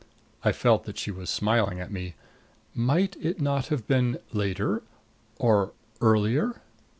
[0.43, 2.15] I felt that she was smiling at me.
[2.73, 4.81] "Might it not have been later
[5.37, 6.63] or earlier?"